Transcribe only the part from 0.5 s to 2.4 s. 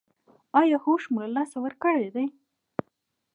ایا هوښ مو له لاسه ورکړی دی؟